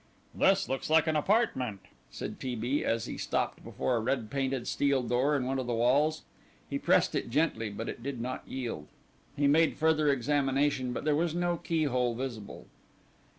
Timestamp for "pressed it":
6.79-7.29